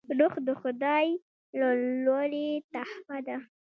روح 0.19 0.33
د 0.47 0.49
خداي 0.61 1.07
له 1.59 1.67
لورې 2.05 2.47
تحفه 2.73 3.17
ده 3.27 3.37